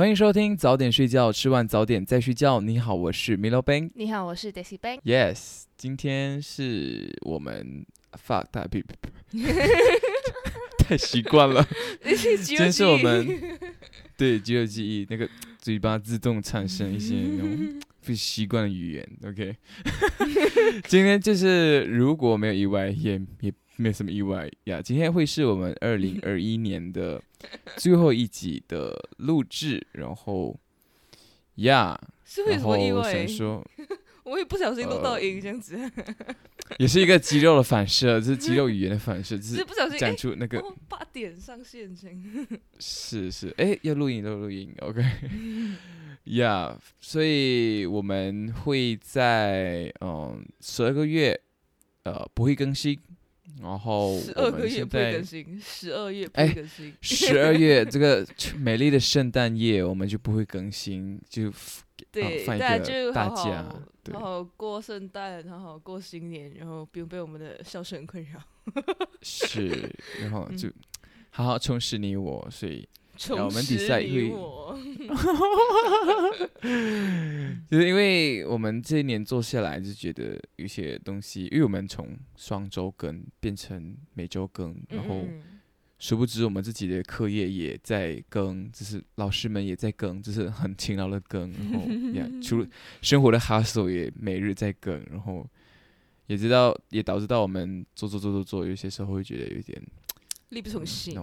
[0.00, 2.62] 欢迎收听早点睡觉，吃完早点再睡觉。
[2.62, 3.90] 你好，我是 Milo Bang。
[3.94, 4.98] 你好，我是 Daisy Bang。
[5.02, 8.82] Yes，今天是我们 fuck 大屁，
[10.78, 11.68] 太习惯了。
[12.02, 13.58] 今今天是我们
[14.16, 19.06] 对肌肉记忆那个嘴巴自动产生一些那种 不习惯的语言。
[19.26, 19.54] OK，
[20.88, 24.80] 今天就是如果没有意外，也也没什么意外呀。
[24.82, 27.22] 今天会是我们 二零二一年的
[27.76, 30.58] 最后一集的录制，然后
[31.56, 33.28] 呀，是会什么意外想？
[33.28, 33.66] 说
[34.24, 35.76] 我也不小心录到呃音这样子，
[36.78, 42.46] 也是一个肌肉的反射，这是肌肉 语言的反射，就只是是不小心哎，讲出那个哦八点上线先，
[42.78, 45.02] 是是，哎，要录音要录音，OK，
[46.24, 51.40] 呀、所以我们会在嗯十二个月
[52.04, 52.96] 呃不会更新，
[53.60, 58.26] 然后十我二个月不更新，十二月不哎会更新，十二月 这个
[58.58, 61.52] 美丽的圣诞夜我们就不会更新，就
[62.10, 64.14] 对，大家好好对。
[64.14, 68.40] 好好过圣诞，好好过新年，然后不用被我们的笑声困扰。
[69.22, 69.90] 是，
[70.20, 70.56] 然后 嗯。
[70.56, 70.70] 就
[71.32, 74.76] 好好充实你我，所以充我们比赛会我，
[77.70, 85.40] 就是因为我们这一年做下来，就觉得有些东西，因为我们从双周更变成每周更，然后嗯
[86.00, 92.66] 殊不知我们自己的课业也在更，就是老师们也在更，就是很勤劳的更，然后 也，除了
[93.02, 95.46] 生活的 hustle 也每日在更，然后
[96.26, 99.80] 也知道也导致到我们做做做做做，有些时候会觉得有点
[100.48, 101.14] 力不从心。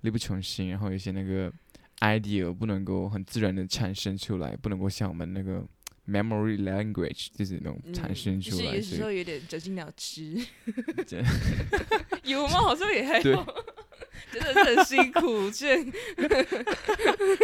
[0.00, 1.52] 力不从心，然后有些那个
[2.00, 5.64] idea 不能够很自然的产生出来，不能够像我们那个
[6.08, 10.36] memory language 就是那种产生嗯就是出来，有时候有点绞尽脑汁。
[12.24, 12.58] 有吗？
[12.60, 13.34] 好像也还对。
[13.34, 13.46] 好，
[14.32, 15.76] 真的是很辛苦，这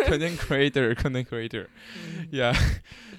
[0.05, 2.29] content creator content creator 嗯。
[2.39, 2.53] 呀、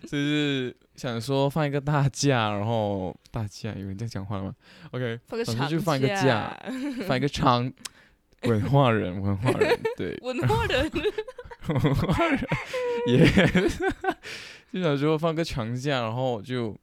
[0.04, 4.56] 就是想说放一个大假，然后大假有人在讲话了吗
[4.92, 6.58] ？OK，放个反正长就放一个假
[7.08, 7.72] 放一个长
[8.44, 10.92] 文化人文化人对文化人，
[11.68, 12.48] 文化人
[13.08, 13.26] 也
[14.72, 16.78] 就想说放个长假，然后就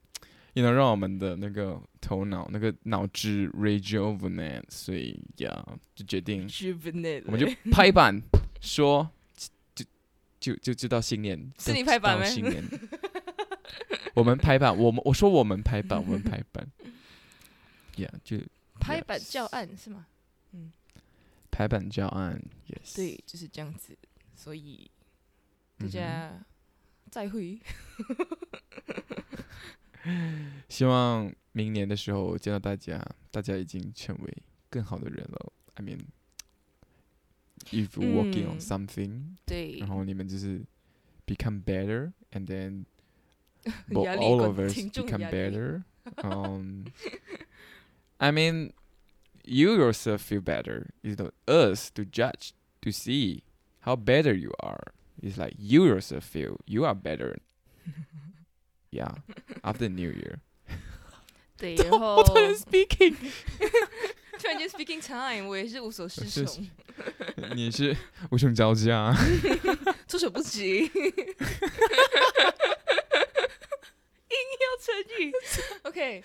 [0.54, 5.64] 也能让我们的那个头脑那个脑汁 rejuvenate，所以呀
[5.94, 6.48] 就决定
[7.26, 8.20] 我们就拍板
[8.60, 9.08] 说，
[9.74, 9.84] 就
[10.40, 12.62] 就就知道新年，是到你拍板咩到新年，
[14.14, 16.66] 我们拍板，我们我说我们拍板，我们拍板，
[17.96, 18.44] 呀、 yeah,，就
[18.80, 20.06] 拍板教案是吗？
[21.54, 23.96] 拍板教案，yes，对，就是这样子。
[24.34, 24.90] 所以
[25.78, 26.44] 大家
[27.12, 27.60] 再会。
[30.68, 33.00] 希望明年的时候见到大家，
[33.30, 35.52] 大家已经成为更好的人了。
[35.74, 36.06] I mean,
[37.70, 40.64] if working on 嗯 something，、对然，后你们就是
[41.24, 42.84] become better and then
[43.88, 45.84] but all of us become better.
[46.16, 46.86] Um,
[48.18, 48.72] I mean,
[49.43, 50.87] you yourself feel better.
[51.01, 53.43] You know, us to judge, to see
[53.81, 54.93] how better you are.
[55.21, 57.37] It's like you yourself feel you are better.
[58.91, 59.15] yeah,
[59.63, 60.39] after New Year.
[61.57, 63.15] 对，然后突然 speaking，
[64.37, 66.69] 突然间 speaking time，我也是无所适是从，
[67.53, 67.95] 你是
[68.31, 69.13] 无穷交加。
[70.07, 70.89] 措手不及，硬
[72.39, 72.51] 要
[74.84, 75.32] 成语。
[75.84, 76.22] OK，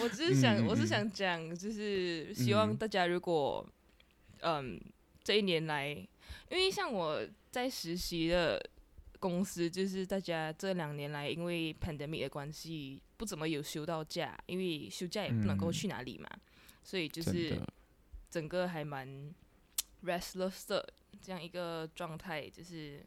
[0.00, 0.66] 我只是想，嗯嗯嗯。
[0.66, 2.76] 我是想讲，就是希望嗯。
[2.76, 3.64] 大家如果，
[4.40, 4.80] 嗯，
[5.22, 8.60] 这一年来，因为像我在实习的
[9.18, 15.72] 公司，就是大家这两年来因为 pandemic 的关系，不怎么有休到假，因为休假也不能够嗯。
[15.72, 16.28] 去哪里嘛，
[16.82, 17.60] 所以就是，
[18.30, 19.32] 整个还蛮
[20.04, 20.92] restless 的
[21.22, 23.04] 这样一个状态，就是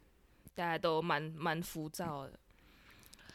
[0.54, 2.38] 大家都蛮蛮浮躁的，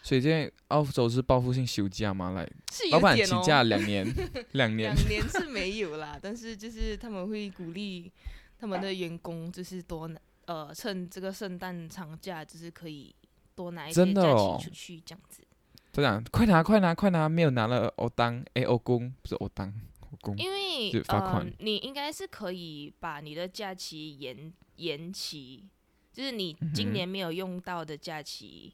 [0.01, 2.31] 所以现在澳洲是报复性休假吗？
[2.31, 2.49] 来，
[2.91, 3.17] 老板。
[3.17, 4.05] 请假两年，
[4.53, 5.07] 两年两。
[5.07, 8.11] 年是没有啦，但是就是他们会鼓励
[8.57, 13.13] 他们的员工，就是多拿呃趁这个圣诞长假，就是可以
[13.55, 15.43] 多拿一些假期出去这样子。
[15.91, 19.67] 这样快拿快拿快拿，没有拿了欧当哎欧公不是欧当
[20.01, 25.67] 欧公，因为就罚款呃，你应该是可以把你的假期延延期，
[26.13, 28.73] 就是你今年没有用到的假期，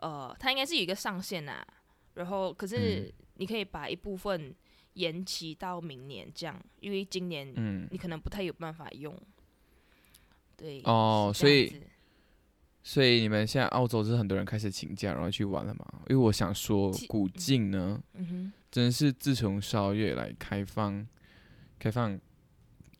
[0.00, 1.66] 呃，它应该是有一个上限啊。
[2.14, 4.54] 然后，可是嗯你可以把一部分
[4.94, 9.16] 延期到明年这样，因为今年嗯你可能不太有办法用。
[10.56, 11.80] 对哦，所以
[12.82, 15.86] 所以你们现在澳洲是很多人开始请假然后去玩了嘛？
[16.08, 21.06] 因为我想说古晋呢，嗯哼，真的是自从十二月来开放，
[21.78, 22.18] 开放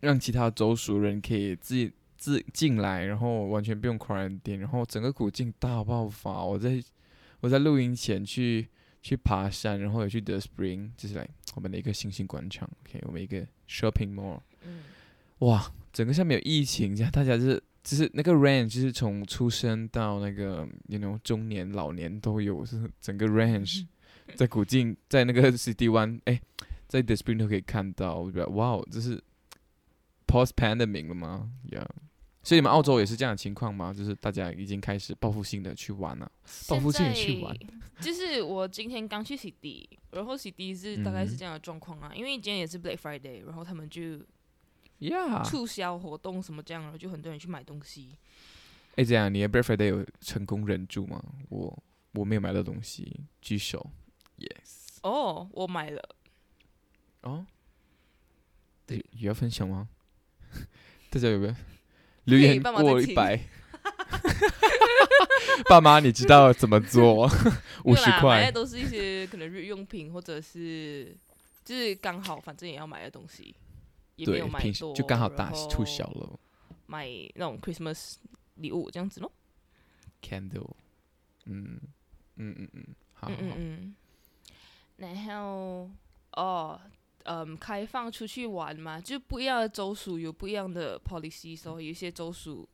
[0.01, 6.45] 让其他州属人可以自自进来，然后完全不用 quarantine，然后整个古晋大爆发。
[6.45, 6.81] 我在
[7.41, 8.69] 我在录音前去
[9.01, 14.83] 去爬山，然后有去 The Spring，就是来我们的一个新兴广场，OK，我们一个 shopping mall，嗯，
[15.39, 23.87] 哇，整个下面有疫情，这样大家就是就是那个 range，就是从出生到那个 you know 中年、老年都有，是整个 range
[24.37, 26.39] 在古晋，在那个 City One，哎，
[26.87, 29.19] 在 The Spring 都可以看到，我觉得哇，哦，这是
[30.27, 31.87] post pandemic 了吗？Yeah，
[32.51, 33.95] 所以你们澳洲也是这样的情况吗？
[33.97, 36.29] 就是大家已经开始报复性的去玩了、
[36.67, 37.57] 报复性的去玩
[38.01, 44.19] 就是我今天刚去洗 D，，然后洗 D 是大概是嗯这样的状况啊，因为今天也是 Black Friday，然后他们就
[44.99, 48.17] Yeah，促销活动什么这样，然后就很多人去买东西。
[48.97, 51.23] 哎，这样你的 Black Friday 有成功忍住吗？
[51.51, 51.81] 我
[52.15, 53.93] 我没有买到东西，举手。
[54.39, 54.99] Yes。
[55.05, 56.17] 哦，我买了，
[57.21, 57.47] 哦，
[58.87, 59.89] 对要分享吗？
[61.11, 61.55] 大家有没有
[62.25, 63.41] 留言过一百？
[65.69, 67.31] 爸妈，你知道怎么做？
[67.85, 68.53] 五十块的。
[68.53, 71.15] 都是一些可能日用品，或者是
[71.65, 73.55] 就是刚好反正也要买的东西，
[74.17, 76.39] 也没有，买多，就刚好打促销了。
[76.87, 78.15] 买那种 Christmas
[78.57, 79.31] 礼物这样子咯。
[80.23, 80.71] Candle，
[81.47, 81.81] 嗯
[82.37, 82.85] 嗯嗯嗯，
[83.15, 83.95] 好好嗯嗯，嗯。
[84.97, 85.89] 然后
[86.33, 86.81] 哦，
[87.25, 92.69] 嗯，开放出去玩嘛，就不一样的州属有不一样的 policy，所以有些州属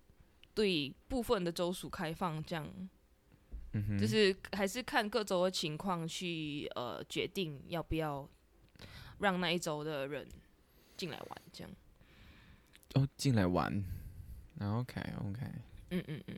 [0.54, 2.66] 对部分的州属开放，这样、
[3.72, 8.28] 嗯哼，就是还是看各州的情况去呃决定要不要
[9.18, 10.26] 让那一州的人
[10.96, 11.70] 进来玩，这样。
[12.94, 13.84] 哦进来玩。
[14.58, 15.40] OK OK，
[15.90, 16.36] 嗯嗯嗯。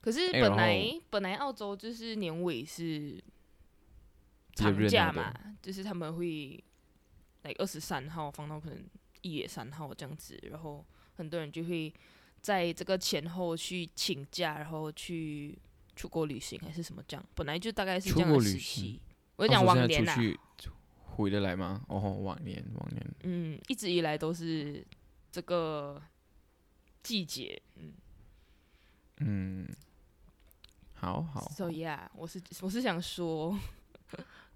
[0.00, 3.22] 可是本来、后本来澳洲就是年尾是
[4.54, 5.32] 长假嘛，
[5.62, 6.62] 就是他们会
[7.42, 8.78] 来二十三号放到可能
[9.22, 10.84] 一月三号这样子，然后
[11.16, 11.92] 很多人就会
[12.40, 15.58] 在这个前后去请假，然后去
[15.96, 19.00] 出国旅行还是什么这样，本来就大概是这样的时期。
[19.36, 20.16] 我就讲往年啊
[21.04, 21.82] 回得来吗？
[21.88, 23.14] 哦，往年往年。
[23.24, 24.86] 嗯，一直以来都是
[25.30, 26.00] 这个
[27.02, 27.92] 季节，嗯。
[29.22, 29.68] 嗯，
[30.94, 31.46] 好好。
[31.50, 33.54] So yeah，我是我是想说，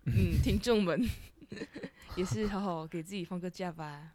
[0.05, 1.09] 嗯，听众们
[2.17, 4.13] 也是好好给自己放个假吧。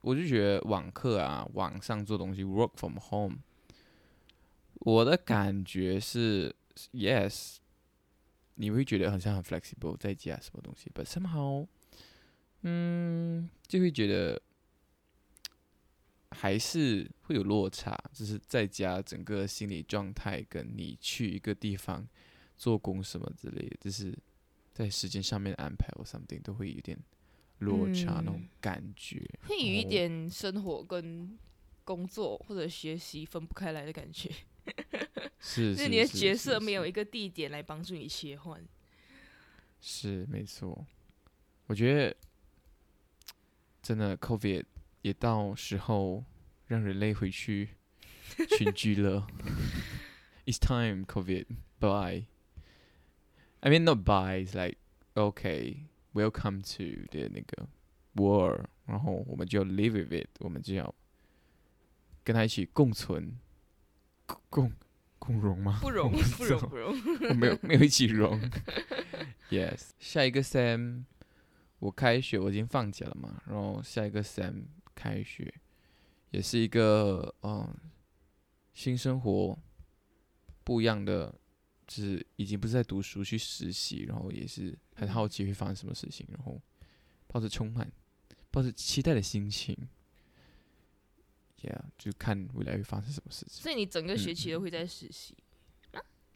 [0.00, 3.38] 我就觉得网课啊，网上做东西，work from home，
[4.80, 6.54] 我的感觉是
[6.92, 7.56] ，yes，
[8.56, 11.66] 你会觉得好像很 flexible，在家什么东西，but somehow，
[12.62, 14.42] 嗯，就会觉得
[16.32, 22.06] 还是会有落差，就是在家整个心理状态跟你去一个地方
[22.58, 24.14] 做工什么之类的，就是
[24.74, 26.98] 在时间上面的安排或 something 都会有点
[27.60, 29.22] 落差、那种嗯感觉。
[29.48, 31.38] 会有一哦点生活跟
[31.84, 34.30] 工作或者学习分不开来的感觉，
[35.40, 38.62] 是就是你的角色没有一个地点来帮助你切换。
[39.80, 40.84] 是没错，
[41.66, 42.16] 我觉得
[43.82, 44.64] 真的 COVID
[45.02, 46.24] 也到时候
[46.66, 47.68] 让人类回去
[48.58, 49.26] 群居了。
[50.46, 51.46] It's time, COVID.
[51.78, 52.26] Bye.
[53.64, 53.98] I mean, not.
[54.04, 54.76] It's like
[55.16, 57.66] okay, welcome to 的那个
[58.14, 60.94] world，然后我们就 live with it，我们就要
[62.22, 63.38] 跟他一起共存，
[64.26, 64.72] 共共
[65.18, 65.78] 共荣吗？
[65.80, 66.60] 不容 不容，
[67.30, 68.38] 我 没有没有一起融。
[69.48, 71.04] yes，下一个 Sam
[71.78, 75.54] 我开学我已经放假了嘛，然后下一个 Sam 开学
[76.32, 77.74] 也是一个嗯
[78.74, 79.58] 新生活
[80.64, 81.34] 不一样的，
[81.86, 86.60] 就是已经不是在读书去实习，然后也是很好奇会发生什么事情，然后
[87.26, 87.90] 抱着充满
[88.50, 89.76] 抱着期待的心情。
[91.62, 93.62] Yeah，就看未来会发生什么事情。
[93.62, 95.34] 所以你整个学期嗯都会在实习。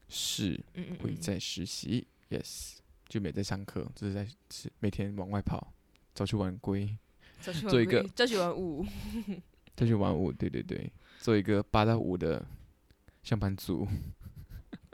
[0.08, 0.58] 是，
[1.00, 2.76] 会在实习，yes，
[3.08, 5.74] 就没在上课，就是在是每天往外跑，
[6.14, 6.96] 早去晚归，
[7.68, 8.86] 做一个归朝九晚五。
[9.76, 10.90] 再去晚五，对对对，
[11.20, 12.44] 做一个八到五的
[13.22, 13.86] 上班族。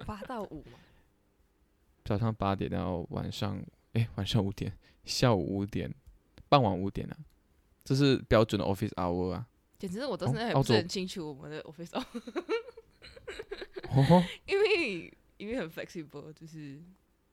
[0.06, 0.78] 八到五嘛。
[2.04, 5.94] 早上八点到晚上，哎，晚上五点，下午五点，
[6.48, 7.16] 傍晚五点啊，
[7.82, 9.48] 这是标准的 office hour 啊。
[9.78, 12.04] 简直我到哦现在还不是很清楚我们的 office hour，
[13.90, 16.80] 哦，因为因为很 flexible，就是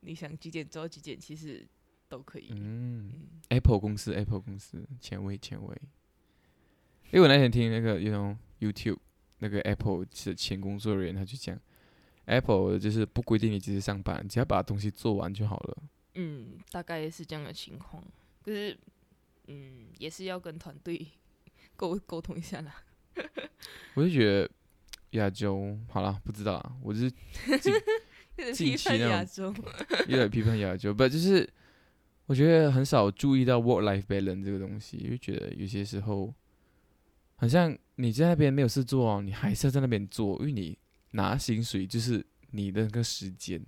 [0.01, 1.65] 你想几点做到几点，其实
[2.10, 2.48] 都可以。
[2.51, 3.13] 嗯嗯
[3.50, 5.82] ，Apple 公司，Apple 公司前卫前卫。
[7.12, 8.98] 因为我那天听那个，you know YouTube
[9.39, 11.60] 那个 Apple 的前工作人员，他就讲
[12.31, 15.77] ，Apple 就是不规定你几时上班，只要把东西做完就好了。
[16.15, 18.01] 嗯，大概是这样的情况。
[18.43, 18.77] 可是，
[19.47, 21.05] 嗯，也是要跟团队
[21.75, 22.83] 沟沟通一下啦。
[23.95, 24.50] 我就觉得
[25.11, 27.11] 亚洲好了，不知道啊，我就是
[27.59, 27.73] 近
[28.53, 29.53] 批判期那亚洲，
[30.07, 31.47] 有点批判亚洲，不就是
[32.27, 36.33] 我觉得很少注意到 work life balance 这个东西，就觉得有些时候，
[37.35, 40.77] 好像你在那边没有事做哦，你还是要在那边做，因为你
[41.12, 43.63] 拿薪水就是你的那个时间。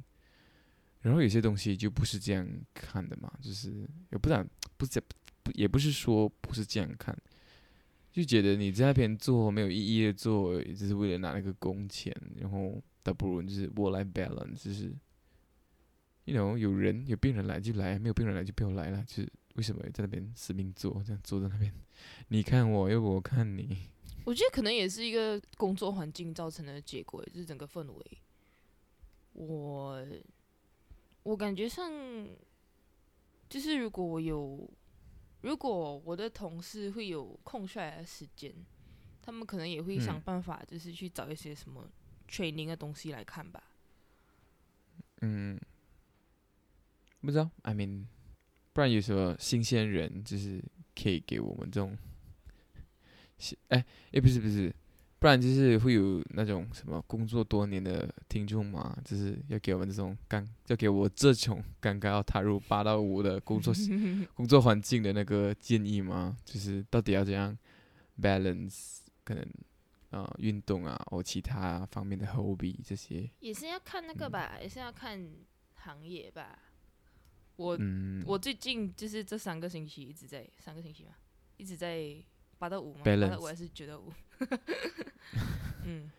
[1.02, 4.48] 然后有些东西就不是这样看的嘛，就是也不然
[4.78, 5.02] 不是
[5.44, 7.14] 不也不是说不是这样看，
[8.10, 14.96] 就觉得你在那边做没有意义的做，只是为了拿那个工钱，然后倒不如就是 work life balance，就是
[16.24, 21.70] ，you know 有人有病人来就来，没有病人来就不要来了，就是为什么在那边死命做，这样坐在那边，
[22.30, 23.78] 你看我又我看你，
[24.26, 28.18] 我觉得可能也是一个工作环境造成的结果，就是整个氛围。
[29.34, 30.06] 我
[31.24, 31.92] 我感觉上，
[33.50, 34.70] 就是如果我有，
[35.42, 38.54] 如果我的同事会有空出来的时间，
[39.22, 41.90] 他们可能也会想嗯办法，就是去找一些什么
[42.30, 43.64] training 的东西来看吧。
[45.22, 45.60] 嗯，
[47.22, 48.06] 不知道，I mean，
[48.74, 50.64] 不然有什么新鲜人就是
[50.96, 51.98] 可以给我们这种，
[53.44, 54.74] 新哎哎不是不是，
[55.20, 63.74] 不然就是会有那种什么工作多年的听众嘛，就是要给我们这种刚要给我这种刚刚要踏入八到五的工作
[64.36, 66.38] 工作环境的那个建议吗？
[66.46, 67.58] 就是到底要怎样
[68.20, 69.46] balance 可能
[70.10, 75.26] 啊运动啊或其他方面的 hobby 这些，也是要看那个吧，也是要看
[75.76, 76.60] 行业吧。
[77.56, 81.12] 我、嗯，我最近就是这三个星期一直在三个星期嘛，
[81.58, 82.16] 一直在
[82.64, 84.10] 八到五嘛，八到 Balance 五还是觉得五？
[85.84, 86.10] 嗯，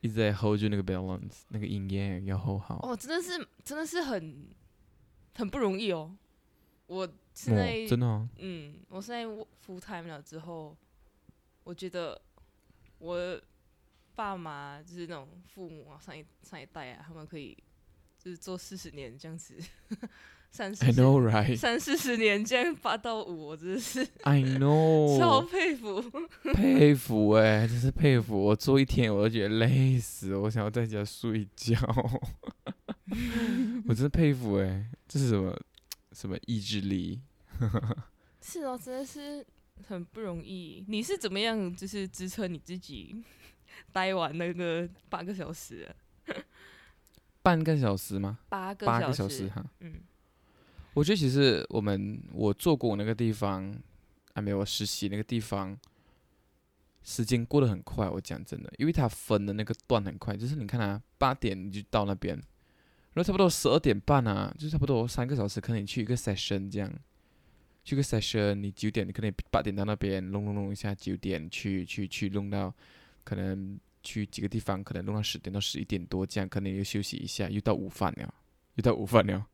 [0.00, 2.78] 一直在 hold 住那个 balance，那个音乐要 hold 好。
[2.88, 4.46] 哦，真的是真的是很
[5.34, 6.16] 很不容易哦。
[6.86, 7.04] 我
[7.34, 10.76] 现哦在、真的哦，嗯，我现在 full time 了之后，
[11.64, 12.20] 我觉得
[12.98, 13.40] 我
[14.14, 17.58] 爸妈就是那种父母啊，上一上一代啊，他们可以
[18.20, 19.58] 就是做四十年这样子，
[20.50, 26.02] 三四 I 十 know right, 三四十年这样八到五，我真的是 I know， 超佩服。
[26.54, 28.42] 佩服哎、真是佩服！
[28.42, 31.76] 我做一天我都觉得累死，我想要在家睡觉。
[33.86, 35.54] 我真的佩服哎、这是什么
[36.12, 37.20] 什么意志力？
[38.40, 39.44] 是哦，真的是
[39.86, 40.84] 很不容易。
[40.88, 43.14] 你是怎么样就是支撑你自己
[43.92, 45.86] 待完那个八个小时
[46.26, 46.34] 啊？
[47.42, 48.38] 半个小时吗？
[48.48, 49.64] 八个八个小小时哈。
[49.80, 49.94] 嗯
[50.96, 53.70] 我觉得其实我们我做过那个地方，
[54.34, 55.78] 还没有我实习那个地方，
[57.02, 58.08] 时间过得很快。
[58.08, 62.34] 我讲真的，因为他分的那个段很快，就是你看啊，八点你就到那边，
[63.12, 66.90] 然后差不多十二点半啊，就差不多三个小时，可能你去一个 session 这样，
[67.84, 72.74] 去个 session，你九点你可能八点到那边弄弄弄一下，九点去去去弄到，
[73.22, 78.34] 可能去几个地方，可能弄到十点到十一点多这样，可能又休息一下，又到午饭了，
[78.76, 79.46] 又到午饭了。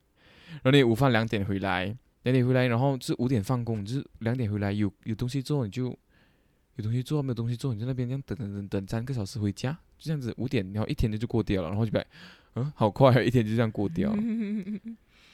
[0.62, 1.86] 然后你午饭两点回来，
[2.22, 12.06] 两点回来，然后是五点放工，就是两点回来有有东西做你就有东西做，没有东西做你在那边这样等等等等三个小时回家，就这样子五点，然后一天就就过掉了，然后就被
[12.54, 14.12] 嗯好快啊，一天就这样过掉。
[14.12, 14.22] 了。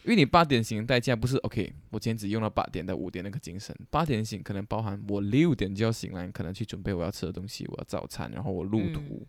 [0.05, 9.27] 因为你八点醒的代价不是 OK，我今天只用了八点到五点那个精神，八点醒可能包含我六点就要醒来，可能去准备我要吃的东西，我要早餐，然后我路途，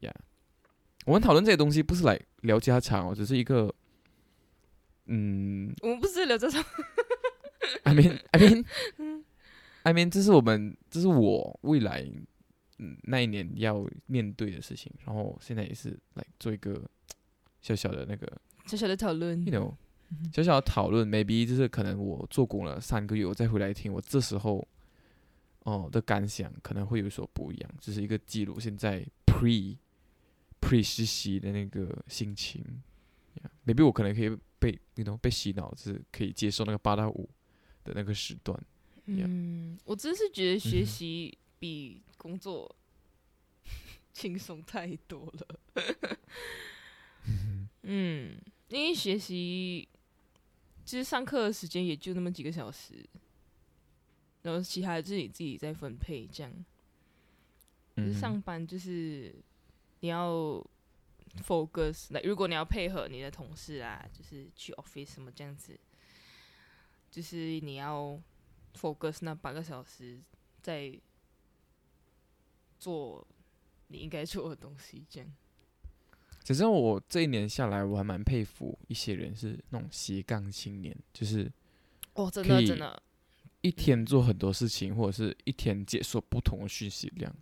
[0.00, 0.12] 呀、
[1.06, 3.72] 我们讨论这些东西不是来聊家常哦，只是一个，
[5.06, 6.62] 嗯我们不是聊这种
[7.82, 8.64] ，，I mean I mean
[9.84, 12.08] I mean 这是我们这是我未来
[12.78, 16.88] 嗯那一年要面对的事情，然后现在也是来做一个
[17.60, 18.26] 小小的那个
[18.66, 19.52] 小小的讨论 you。
[19.52, 19.74] know，
[20.32, 24.66] 小小的讨论，maybe 就是可能我做工了三个月，我再回来听，我这时候
[25.64, 29.76] 哦的感想可能会有所不一样，只是一个记录现在 pre
[30.60, 32.64] pre 实习的那个心情。
[33.66, 37.28] Maybe 我可能可以被 you know 被洗脑，就是可以接受那个八到五
[37.84, 38.58] 的那个时段。
[39.06, 42.74] Yeah 嗯，我真是觉得学习比工作
[44.14, 46.16] 轻松太多了。
[47.82, 49.86] 嗯，因为学习
[50.86, 53.04] 其实上课的时间也就那么几个小时，
[54.40, 56.50] 然后其他的就是你自己在分配这样。
[58.18, 59.34] 上班就是
[60.00, 60.66] 你要
[61.42, 65.78] focus，那如果你要配合你的同事啊，就是去 office 什么这样子，
[67.10, 68.20] 就是你要
[68.74, 70.20] focus 那八个小时
[70.62, 70.98] 在
[72.78, 73.26] 做
[73.88, 75.28] 你应该做的东西，这样。
[76.42, 81.50] 其实我这一年下来，我还蛮佩服一些人是那种斜杠青年，就是
[82.12, 83.02] 哦，真的真的，
[83.62, 87.34] 一天做很多事情，或者是一天接受不同的讯息量。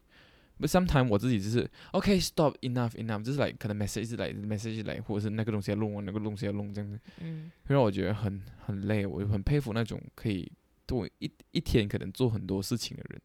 [0.62, 9.04] But sometimes 我自己就是 OK stop enough enough，就是 like 可能 message 是来 message 来，或者是那个东西要弄完，那个东西要弄这样子，嗯会让我觉得很很累。
[9.04, 10.48] 我很佩服那种可以
[10.86, 13.20] 做一一天可能做很多事情的人。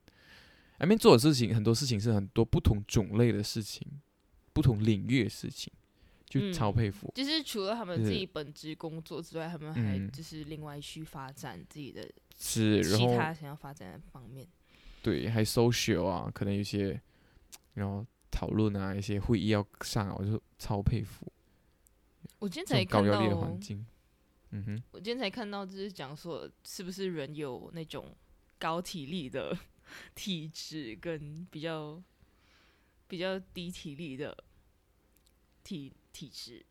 [0.79, 3.87] I mean 做的事情很多事情是很多不同种类的事情，
[4.53, 5.71] 不同领域的事情，
[6.27, 7.11] 就嗯超佩服。
[7.15, 12.07] 就是除了他们自己本职工作之外，他们还嗯就是另外去发展自己的
[12.39, 14.47] 是，其他想要发展的方面。
[15.03, 16.99] 对，还 social 啊，可能有些
[17.73, 21.31] 然后讨论啊，一些会议要上啊，我就超佩服
[22.39, 23.85] 我今天才看到高压力的环境。
[24.51, 28.15] 嗯哼，我今天才看到，就是讲说，是不是人有那种
[28.57, 29.57] 高体力的
[30.15, 32.01] 体质，跟比较
[33.07, 34.37] 比较低体力的
[35.63, 36.65] 体体质。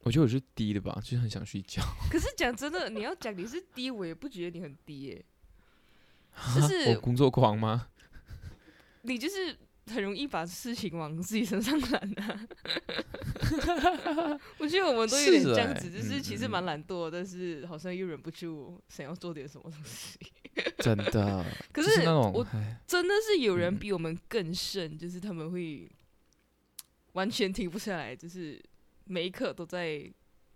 [0.00, 1.82] 我觉得我是低的吧，就是很想睡觉。
[2.10, 5.24] 可是讲真的，你要讲你是低，我也不觉得你很低耶、
[6.54, 7.90] 就是我工作狂吗？
[9.02, 9.56] 你就是
[9.92, 12.48] 很容易把事情往自己身上揽啊。
[14.58, 20.18] 我觉得我们都有点这样子，就是嗯其实嗯蛮懒惰，但是好像又忍不住想要做点什么东西。
[20.78, 22.46] 真的， 可就是我
[22.86, 25.90] 真的是有人嗯比我们更甚，就是他们会
[27.12, 28.62] 完全停不下来，就是
[29.04, 30.08] 每一刻都在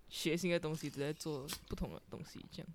[0.09, 2.67] 学新的东西，都在做不同的东西，这样。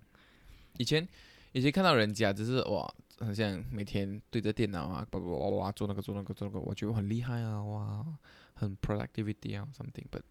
[0.78, 1.06] 以前
[1.52, 8.18] 以前看到人家就是哇，好像每天对着电脑啊，叭叭叭叭做那个做那个做那个，我觉得很厉害啊，哇，
[8.54, 10.04] 很 productivity 啊 something。
[10.10, 10.22] But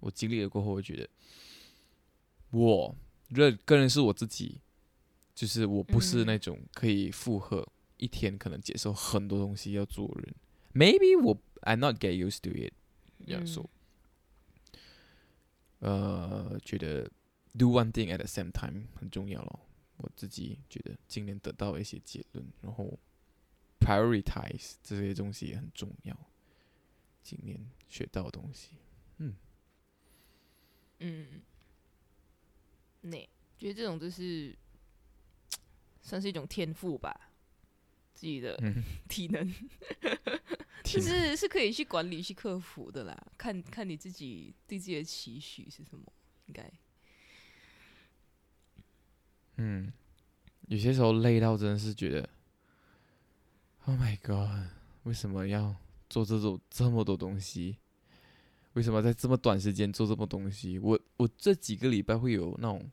[0.00, 1.08] 我经历了过后，我觉得
[2.50, 2.94] 我
[3.28, 4.60] 认个人是我自己，
[5.34, 7.66] 就是我不是嗯那种可以负荷
[7.96, 10.34] 一天可能接受很多东西要做的人。
[10.74, 12.72] Maybe 我 I not get used to it。
[13.26, 13.70] Yeah, 嗯 so
[15.78, 17.10] 呃，觉得
[17.56, 19.60] do one thing at the same time 很重要咯。
[19.96, 22.98] 我自己觉得今年得到一些结论，然后
[23.80, 26.16] prioritize 这些东西也很重要。
[27.22, 28.72] 今年学到的东西，
[29.18, 29.34] 嗯
[30.98, 31.42] 嗯，
[33.00, 33.18] 那
[33.56, 34.54] 觉得这种就是
[36.02, 37.30] 算是一种天赋吧，
[38.12, 39.50] 自己的嗯，体能，
[40.82, 43.26] 天 就是是可以去管理、去克服的啦。
[43.38, 46.12] 看看你自己对自己的期许是什么，
[46.46, 46.70] 应该。
[49.56, 49.92] 嗯，
[50.68, 52.28] 有些时候累到真的是觉得
[53.84, 54.68] ，Oh my God，
[55.04, 55.76] 为什么要
[56.08, 57.78] 做这种这么多东西？
[58.72, 60.78] 为什么在这么短时间做这么东西？
[60.80, 62.90] 我我这几个礼拜会有那种，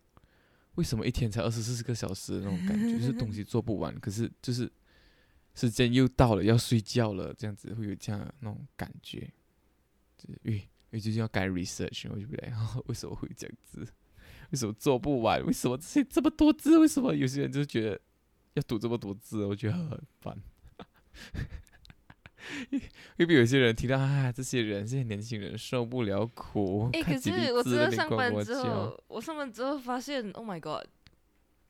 [0.76, 4.72] 为什么一天才二十四个小时的那种感觉， 就是东西做不完，可是就是
[5.56, 9.22] 时间又到了要睡觉了，这样子会有这样那种感觉，
[10.18, 12.54] 就是因为因为最近要改 research，我就不来，
[12.86, 13.88] 为什么会这样子？
[14.52, 15.44] 为什么做不完？
[15.46, 16.78] 为什么这些这么多字？
[16.78, 18.00] 为什么有些人就觉得
[18.54, 19.46] 要读这么多字？
[19.46, 20.38] 我觉得很烦。
[23.18, 30.84] 会不会有些人听到啊，这些人这些年轻人受不了苦，哎、可是我真的上班之后，我上班之后发现，Oh my God，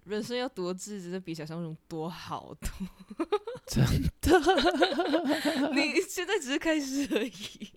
[0.05, 2.69] 人生要读的字真的比想象中多好多。
[3.67, 3.83] 真
[4.21, 4.39] 的
[5.75, 7.69] 你现在只是开始而已，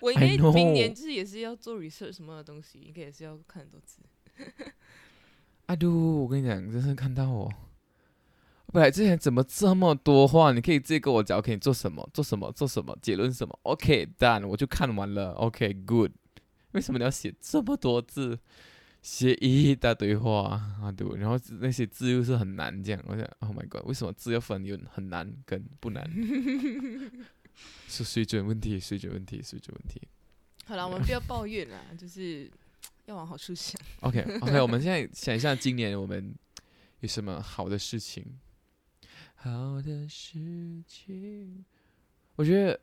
[0.00, 3.98] 我应该明年就是也是要做 research 什么的东西，应该也是要看很多字。
[5.66, 7.52] 阿杜，我跟你讲，真是看到我。
[8.72, 10.52] 本来之前怎么这么多话？
[10.52, 12.08] 你可以直接跟我讲，OK，你做什么？
[12.14, 12.50] 做什么？
[12.52, 12.96] 做什么？
[13.02, 15.32] 结论什么？OK，done，我就看完了。
[15.32, 16.12] OK，good。
[16.72, 18.38] 为什么你要写这么多字？
[19.02, 26.08] 写一大堆话，阿杜，然后那些字又是很难，这样，我想，Oh my god，为什么字要分有很难跟不难？
[27.88, 30.00] 是水准问题，水准问题，水准问题。
[30.64, 32.48] 好了，我们不要抱怨了，就是
[33.06, 33.80] 要往好处想。
[34.00, 36.34] OK，OK， 我们现在想一下，今年我们
[37.00, 38.24] 有什么好的事情？
[39.34, 41.64] 好的事情，
[42.36, 42.80] 我觉得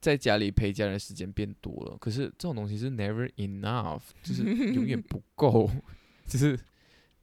[0.00, 1.96] 在家里陪家人的时间变多了。
[1.96, 4.42] 可是这种东西是 never enough，就是
[4.74, 5.70] 永远不够。
[6.28, 6.58] 就是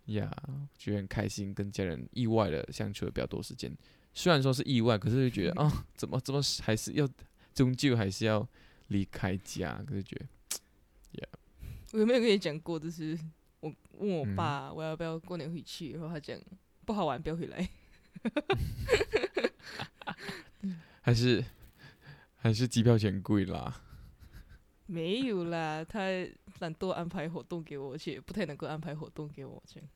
[0.05, 0.31] 呀
[0.77, 3.71] 觉得很开心，跟家人意外的相处了比较多时间。
[4.13, 7.07] 虽然说是意外，可是就觉得啊， 怎么怎么还是要，
[7.53, 8.47] 终究还是要
[8.87, 9.83] 离开家。
[9.85, 10.25] 可是觉得
[11.93, 12.79] 我有没有跟你讲过？
[12.79, 13.17] 就是
[13.59, 16.39] 我问我嗯爸我要不要过年回去，然后他讲
[16.85, 17.67] 不好玩，不要回来。
[21.01, 21.43] 还是
[22.35, 23.81] 还是机票钱贵啦？
[24.85, 25.99] 没有啦，他
[26.59, 29.89] 懒惰安排活动给我，而且不太能够安排活动给我这样，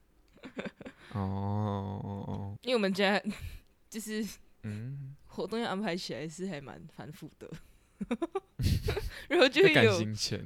[1.13, 3.21] 哦哦哦，因为我们家
[3.89, 4.25] 就是
[4.63, 7.49] 嗯，活动要安排起来是还蛮繁复的，
[9.29, 9.91] 然后就会有，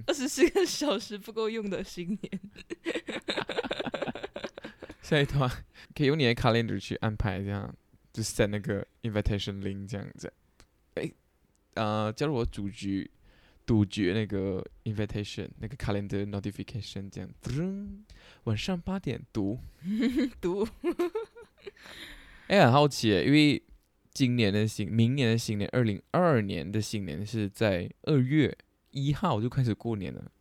[0.07, 2.39] 二十四个小时不够用的新年。
[5.01, 5.49] 下一段
[5.95, 7.75] 可以用你的 calendar 去安排，这样
[8.13, 10.31] 就 send 那个 invitation link 这样子。
[10.95, 11.11] 哎，
[11.73, 13.09] 呃，加入我主局
[13.65, 18.03] 杜绝那个 invitation 那个 calendar notification 这样，噔
[18.43, 19.59] 晚上八点读。
[20.39, 20.67] 读
[22.47, 23.61] 哎，很好奇耶，因为
[24.13, 28.55] 今年的新，明年的新年，二零二二年的新年是在二月
[28.91, 30.31] 一号就开始过年了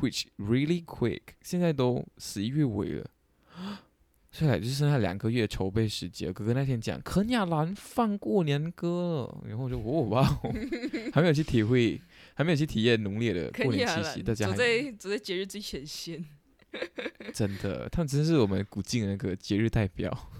[0.00, 3.10] ，which really quick，现在都十一月尾了，
[4.30, 6.32] 现在就剩下两个月筹备时间。
[6.32, 10.54] 哥哥那天讲肯亚兰放过年歌，然后我就哦哇哦，
[11.12, 12.00] 还没有去体会，
[12.34, 16.24] 还没有去体验浓烈的过年气息，大家走还在走在节日最前线。
[17.34, 20.30] 真的，他们真是我们古晋的那个节日代表，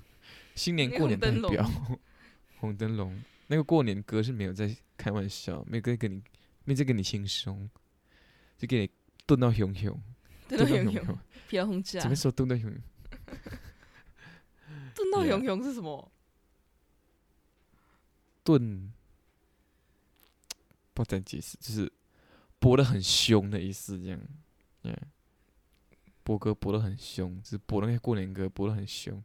[0.55, 1.69] 新年过年代表，
[2.61, 6.23] 红灯笼那个过年歌是没有在开玩笑，没有在跟你，
[6.65, 7.69] 没有在跟你轻松，
[8.59, 8.91] 就给你
[9.27, 10.01] 炖到熊熊，
[10.47, 11.19] 炖到熊熊熊，
[11.49, 12.15] 不要轰炸怎么。
[12.15, 12.71] 说炖到熊？
[14.95, 16.13] 炖到熊熊是什么？
[18.45, 18.93] 炖，
[20.93, 21.91] 不知道怎解释，就是
[22.59, 24.21] 播的很凶的意思，这样
[24.83, 24.97] ，yeah.
[26.23, 29.23] 播歌播的很凶，就是播那些过年歌播的很凶。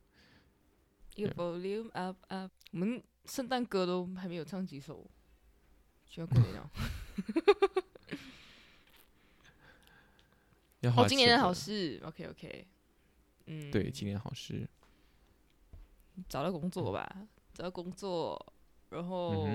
[1.16, 2.52] volume up up。
[2.72, 5.06] 我们圣诞歌都还没有唱几首，
[6.10, 6.70] 就要过年了。
[10.82, 12.68] 要哦，今年的好事，OK OK。
[13.48, 14.68] 嗯，对，今年好事。
[16.30, 18.54] 找到工作吧，找到工作，
[18.90, 19.48] 然嗯后。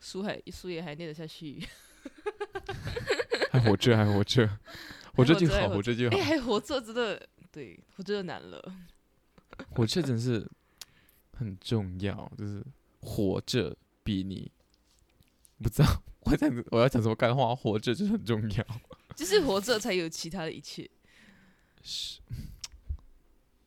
[0.00, 1.62] 书还书也还念得下去，
[3.50, 4.58] 还活着，还活着，
[5.14, 8.76] 活着就好，活着就好哎，，还活着真的，对，活着难了。
[9.70, 10.48] 活着真是
[11.32, 12.64] 很重要，就是
[13.00, 14.50] 活着比你
[15.62, 18.66] 不知道我讲我要讲什么干话，活着就是很重要。
[19.16, 20.88] 就是活着才有其他的一切。
[21.82, 22.20] 是，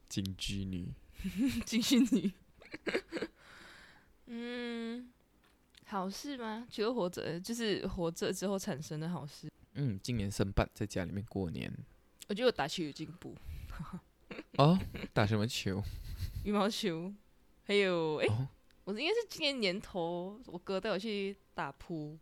[0.07, 0.93] 金居女，
[1.65, 2.31] 金居女，
[4.27, 5.11] 嗯，
[5.85, 6.67] 好事吗？
[6.71, 9.51] 除了活着，就是活着之后产生的好事。
[9.73, 11.73] 嗯，今年申办在家里面过年
[12.27, 13.35] 我觉得我打球有进步，
[14.57, 14.77] 哦，
[15.13, 15.83] 打什么球？
[16.45, 17.13] 羽毛球，
[17.63, 18.47] 还有哎、哦
[18.83, 22.17] 我应该是今年年头，我哥带我去打扑，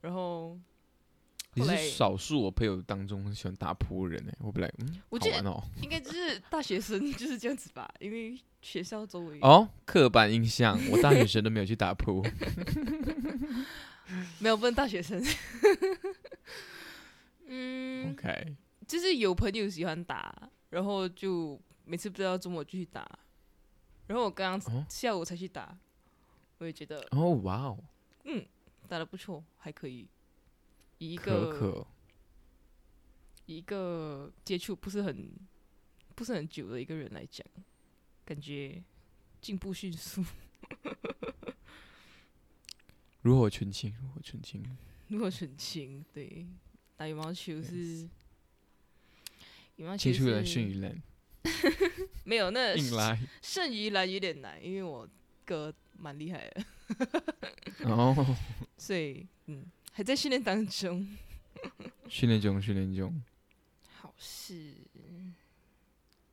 [0.00, 0.58] 然后
[1.54, 5.62] 你是少数我朋友当中很喜欢打扑的人呢，我不来嗯，我觉得。
[5.82, 12.24] 应该就是大学生 就是这样子吧，因为学校周围哦，刻板印象，我大学生都没有去打扑。
[14.40, 15.22] 没有问大学生。
[17.46, 23.06] 嗯，OK，就是有朋友喜欢打，然后就每次不知道周末就去打，
[24.08, 25.78] 然后我刚刚哦下午才去打，
[26.58, 27.78] 我也觉得哦，哇哦，
[28.24, 28.44] 嗯
[28.88, 30.08] 打的不错，还可以。
[30.98, 31.86] 以一个可，
[33.46, 35.30] 以一个接触不是很
[36.16, 37.46] 不是很久的一个人来讲，
[38.24, 38.82] 感觉
[39.40, 40.24] 进步迅速。
[43.22, 44.64] 如火纯青，如火纯青。
[45.06, 46.46] 如火纯青，对，
[46.96, 48.08] 打羽毛球是
[49.76, 51.00] 羽毛球接触了是剩余兰，
[52.24, 53.18] 没有那硬来。
[53.42, 55.08] 剩余来有点难，因为我
[55.44, 56.64] 哥蛮厉害的，
[57.88, 58.36] 哦，
[58.76, 61.06] 所以嗯还在训练当中。
[62.08, 63.22] 训练中，训练中。
[63.90, 64.74] 好事，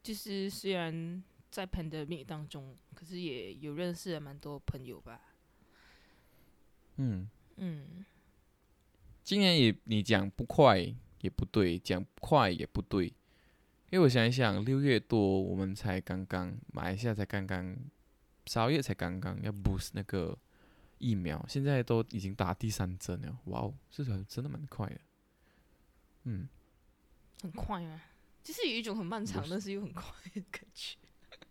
[0.03, 5.19] 就是虽然在 pandemic 当中，可是也有认识了蛮多朋友吧。
[6.97, 8.05] 嗯，嗯，
[9.23, 10.79] 今年也你讲不快
[11.21, 13.11] 也不对，讲快也不对，
[13.95, 17.73] 因为我想一想，六月多我们才刚刚，马来西亚才刚刚，
[18.45, 20.37] 十二月才刚刚要 boost 那个
[20.97, 24.99] 疫苗，现在都已经打第三针了，哇哦，是很真的蛮快的。
[26.25, 26.49] 嗯，
[27.41, 28.03] 很快啊？
[28.43, 30.03] 就是有一种很漫长，但是又很快
[30.33, 30.97] 的感觉。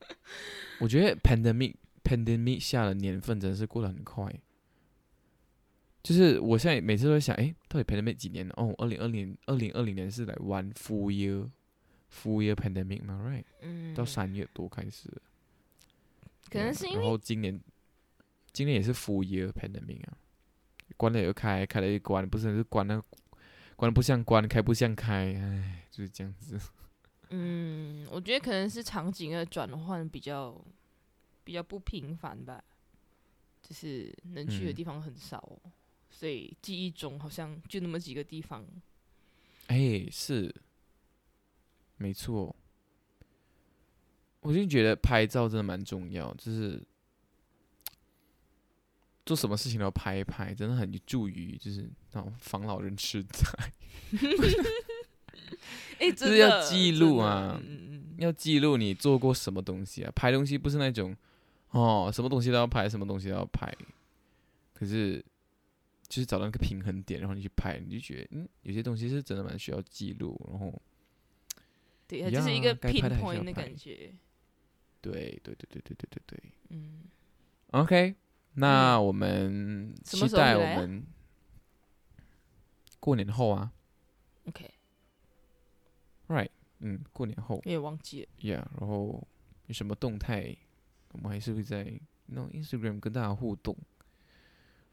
[0.81, 4.31] 我觉得 pandemic pandemic 下的年份真的是过得很快。
[6.03, 8.53] 就是我现在每次都在想，诶，到底 pandemic 几年了？
[8.59, 11.49] 哦，二零二零二零二零年是来 one full year
[12.15, 13.45] full year pandemic 嘛，right？
[13.61, 15.11] 嗯，到三月多开始，
[16.49, 17.61] 可能是因为然后今年
[18.53, 20.17] 今年也是 full year pandemic 啊，
[20.97, 23.03] 关了又开，开了又关，不是是关了
[23.77, 26.59] 关了不像关，开不像开，唉，就是这样子。
[27.31, 30.65] 嗯，我觉得可能是场景的转换比较
[31.43, 32.63] 比较不频繁吧，
[33.61, 35.59] 就是能去的嗯地方很少哦，
[36.11, 38.65] 所以记忆中好像就那么几个地方。
[39.67, 40.55] 哎，是，
[41.97, 42.55] 没错。
[44.41, 46.83] 我就觉得拍照真的蛮重要，就是
[49.25, 53.73] 做什么事情都要拍一拍，真的很有助于就是那种防老人痴呆。
[55.99, 57.59] 哎、 就是要记录啊
[58.19, 61.17] 要记录你做过什么东西啊，拍东西不是那种
[61.71, 63.75] 哦，什么东西都要拍，什么东西都要拍，
[64.75, 65.25] 可是
[66.07, 70.83] 就是找到一个平衡点，然后你去拍，你就觉得嗯，有些东西是真的蛮需要记录，然后
[72.23, 74.15] 对，它就是一个 pinpoint 的感觉。
[75.01, 77.05] 对对对对对对对对嗯
[77.73, 78.15] ，，OK，
[78.55, 81.07] 那我们期待我们
[83.01, 83.73] 过年后啊。
[84.47, 86.49] OK，，Right，
[86.79, 87.57] 嗯，过年后。
[87.57, 88.29] 有点忘记了。
[88.41, 89.27] ，Yeah，然后
[89.67, 90.57] 有什么动态，
[91.13, 93.77] 我们还是会在那种 Instagram 跟大家互动，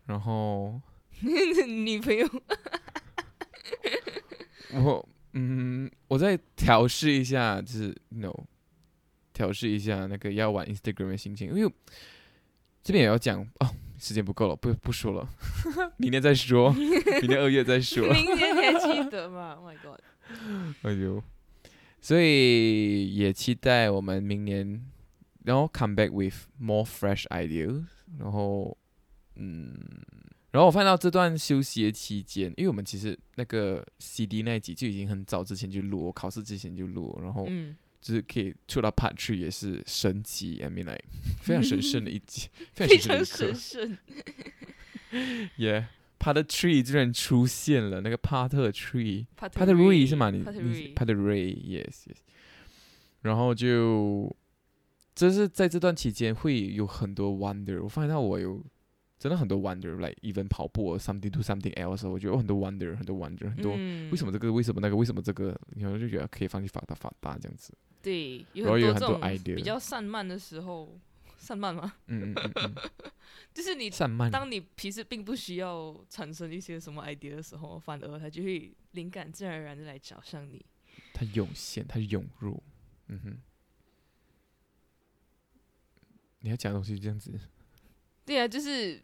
[0.05, 0.81] 然后。
[1.21, 2.25] 女朋友。
[4.73, 8.33] 我嗯，我再调试一下，就是 no，
[9.33, 11.73] 调试一下那个要玩 Instagram 的心情，因为
[12.83, 15.29] 这边也要讲哦，时间不够了，不不说了，
[15.97, 18.11] 明年再说，明年二月再说。
[18.11, 19.99] 明天你 还记得吗？Oh my god！
[20.83, 21.21] 哎呦，
[22.01, 24.85] 所以也期待我们明年，
[25.43, 27.83] 然后 come back with more fresh ideas，
[28.17, 28.77] 然后
[29.35, 29.73] 嗯，
[30.51, 41.03] 然后我看到这段休息的期间，因为我们其实那个 CD 那一集就已经很早之前就录，我考试之前就录，然后嗯，就是可以出到 Part Three 也是神奇，I mean like
[41.41, 44.19] 非常神圣的一集，非 非常神圣的神一刻
[45.11, 45.55] 圣。
[45.57, 45.85] Yeah。
[46.19, 50.29] Part Three 居然出现了，那个 Part Three，Part Three 是吗？
[50.29, 52.17] 你帕特你是瑞 p a t r y y e s yes。
[53.23, 54.31] 然后就，
[55.15, 58.63] 这是在这段期间会有很多 wonder，我发现到我有
[59.21, 67.71] 真的很多 wonder，like even 跑步 something to something else，我觉得有很多 wonder，很多 wonder，很多、嗯为什么这个，为什么那个，为什么这个，然后就觉得可以放弃发大发大这样子。
[68.01, 70.99] 对，有然后有很多这种 idea 比较散漫的时候，
[71.37, 71.93] 散漫吗？
[72.07, 72.75] 嗯嗯嗯
[73.53, 74.31] 就是你嗯，散漫。
[74.31, 80.65] 当你其实并不需要产生一些什么 idea 的时候，反而它就会灵感自然而然的来找上你。
[81.13, 82.63] 它涌现，它涌入，
[83.09, 83.37] 嗯哼。
[86.39, 87.31] 你要讲的东西就这样子，
[88.25, 88.99] 对啊，就是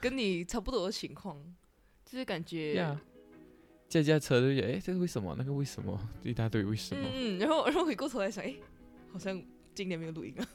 [0.00, 1.36] 跟你差不多的情况，
[2.04, 3.00] 就是感觉呀，
[3.88, 5.34] 驾驾车就觉得，哎，这个为什么？
[5.38, 5.98] 那个为什么？
[6.22, 7.02] 一大堆为什么？
[7.04, 8.54] 嗯嗯，然后然后回过头来想，哎，
[9.12, 9.40] 好像
[9.74, 10.48] 今年没有录音啊，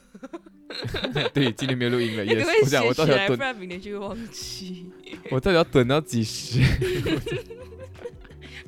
[1.33, 2.45] 对，今年没有录音了， 你也是。
[2.45, 4.91] 会我想，我到底要等，然明年就会忘记。
[5.31, 6.59] 我到底要等到几时？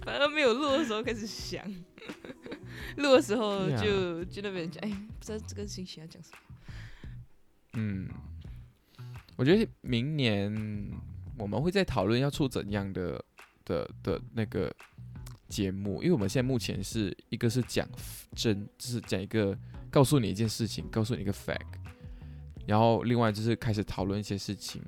[0.01, 1.63] 反而没有录的时候开始想，
[2.97, 6.37] 录的时候就就那边讲，哎，不知道这个星期要讲什么。
[7.73, 8.07] 嗯，
[9.39, 10.53] 我觉得明年
[11.37, 13.23] 我们会再讨论要出怎样的
[13.63, 14.69] 的的那个
[15.47, 17.87] 节目，因为我们现在目前是一个是讲
[18.35, 19.57] 真，就是讲一个
[19.89, 21.61] 告诉你一件事情，告诉你一个 fact，
[22.67, 24.81] 然后另外就是开始讨论一些事情。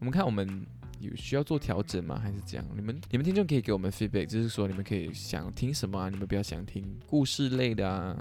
[0.00, 0.66] 我们看我们
[0.98, 2.18] 有需要做调整吗？
[2.18, 2.66] 还是这样？
[2.74, 6.08] 你们你们听众可以给我们 feedback，就是说你们可以想听什么啊？
[6.08, 8.20] 你们比较想听故事类的啊，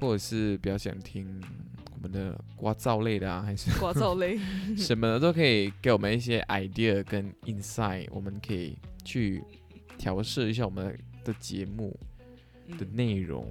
[0.00, 1.40] 或者是比较想听
[1.94, 4.38] 我们的刮噪类的啊，还是刮噪类，
[4.76, 9.42] 什么的都可以给我们一些 idea 跟 insight，我们可以去
[9.96, 11.98] 调试一下我们的节目
[12.78, 13.46] 的嗯，内容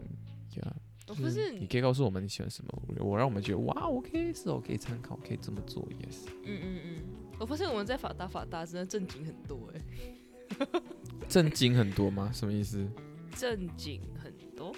[0.58, 0.75] 呀。
[1.10, 6.27] 我不是，你可以告诉我们你喜欢什么，我让我们觉得哇，OK，是哦，可以参考，可以这么做，yes。
[6.45, 6.95] 嗯嗯嗯，
[7.39, 10.65] 我发现我们在法大法大真的正经很多哎，
[11.27, 12.32] 正经很多吗？
[12.34, 12.88] 什么意思？
[13.36, 14.73] 正经很多，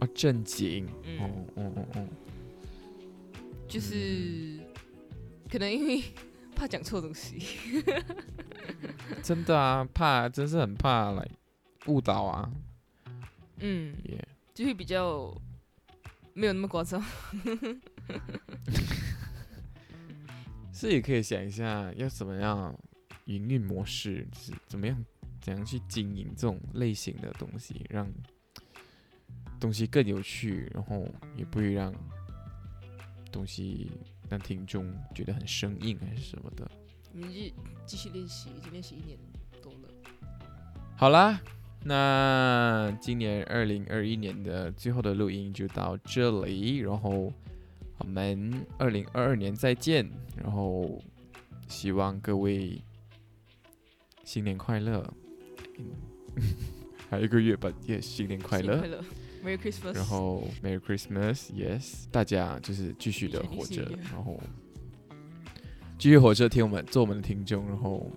[0.00, 1.18] 哦，正经，嗯。
[1.20, 2.08] 哦哦哦哦，
[3.68, 4.58] 就是
[5.50, 6.02] 可能因为
[6.56, 7.38] 怕讲错东西，
[9.22, 11.28] 真的啊，怕，真是很怕来
[11.86, 12.50] 误导啊，
[13.58, 15.32] 嗯，耶、就会比较
[16.34, 17.02] 没有那么夸张。
[20.72, 22.74] 是也可以想一下要怎么样
[23.26, 25.04] 营运模式，就是怎么样
[25.40, 28.10] 怎样去经营这种类型的东西，让
[29.60, 31.94] 东西更有趣，然后也不会让
[33.30, 33.90] 东西
[34.28, 36.68] 让听众觉得很生硬还是什么的。
[37.12, 37.30] 我们
[37.84, 39.18] 继续练习，已经练习一年
[39.62, 39.88] 多了。
[40.96, 41.40] 好啦，
[41.84, 47.32] 那今年二零二一年的最后的录音就到这里，然后
[47.98, 51.02] 我们二零二二年再见，然后
[51.68, 52.82] 希望各位
[54.24, 55.04] 新年快乐。
[57.08, 58.88] 还有一个月吧，也新年快乐新年快。
[58.88, 59.04] 乐
[59.44, 59.94] ，Merry Christmas。
[59.94, 64.40] 然后 Merry Christmas，Yes，大家就是继续的活着然后
[65.98, 68.10] 继续活着听我们，做我们的听众，然后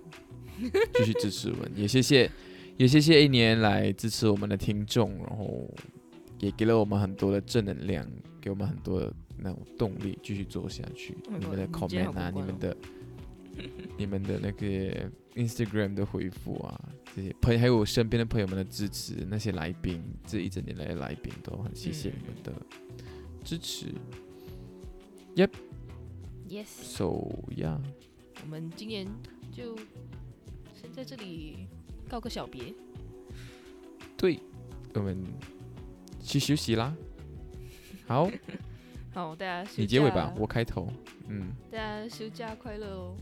[0.94, 2.30] 继续支持我们， 也谢谢，
[2.76, 5.68] 也谢谢一年来支持我们的听众，然后
[6.38, 8.06] 也给了我们很多的正能量，
[8.40, 11.16] 给我们很多的那种动力继续做下去。
[11.26, 12.76] Oh 你们的 comment 啊，你们的
[13.96, 16.80] 你们的那个 Instagram 的回复啊，
[17.14, 22.52] 这些朋还有我身边的朋友们的支持，那些来宾，这一整年来的来宾都很谢谢嗯你们的
[23.44, 23.86] 支持。
[25.36, 25.50] Yep。
[26.48, 26.66] Yes。
[26.66, 27.06] So
[27.56, 27.80] yeah，
[28.42, 29.06] 我们今年
[29.50, 29.76] 就
[30.74, 31.66] 先在这里
[32.08, 32.74] 告个小别。
[34.16, 34.38] 对，
[34.94, 35.24] 我们
[36.22, 36.94] 去休息啦。
[38.06, 38.30] 好，
[39.12, 40.92] 好，大家你结尾吧，我开头。
[41.28, 43.16] 嗯，大家休假快乐哦！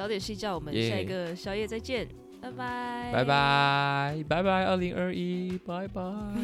[0.00, 2.08] 早点睡觉，我们下一个宵夜再见，
[2.40, 3.22] 拜拜，拜。
[3.22, 6.02] 拜，拜拜，二零二一，拜拜。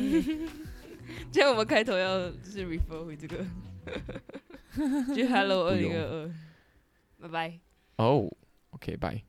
[1.32, 3.38] 今天我们开头要就是 refer 回这个，
[5.16, 6.30] 就 Hello 二零二二，
[7.22, 7.58] 拜拜。
[7.96, 8.30] 哦
[8.72, 9.22] ，OK，拜。